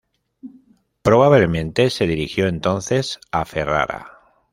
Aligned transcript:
Probablemente 1.03 1.91
se 1.91 2.07
dirigió 2.07 2.47
entonces 2.47 3.19
a 3.31 3.45
Ferrara. 3.45 4.17